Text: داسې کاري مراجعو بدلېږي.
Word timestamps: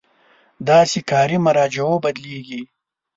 داسې 0.69 0.99
کاري 1.11 1.37
مراجعو 1.45 1.95
بدلېږي. 2.03 2.61